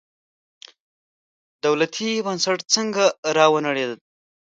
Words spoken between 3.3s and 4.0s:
راونړېد.